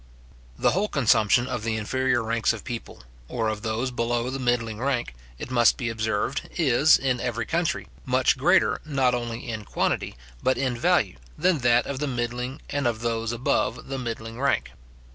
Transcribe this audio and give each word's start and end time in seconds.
The 0.57 0.71
whole 0.71 0.87
consumption 0.87 1.45
of 1.45 1.61
the 1.61 1.75
inferior 1.77 2.23
ranks 2.23 2.53
of 2.53 2.63
people, 2.63 3.03
or 3.27 3.49
of 3.49 3.61
those 3.61 3.91
below 3.91 4.31
the 4.31 4.39
middling 4.39 4.79
rank, 4.79 5.13
it 5.37 5.51
must 5.51 5.77
be 5.77 5.89
observed, 5.89 6.49
is, 6.55 6.97
in 6.97 7.19
every 7.21 7.45
country, 7.45 7.87
much 8.03 8.35
greater, 8.35 8.81
not 8.83 9.13
only 9.13 9.47
in 9.47 9.63
quantity, 9.63 10.15
but 10.41 10.57
in 10.57 10.75
value, 10.75 11.17
than 11.37 11.59
that 11.59 11.85
of 11.85 11.99
the 11.99 12.07
middling, 12.07 12.63
and 12.71 12.87
of 12.87 13.01
those 13.01 13.31
above 13.31 13.89
the 13.89 13.99
middling 13.99 14.41
rank. 14.41 14.71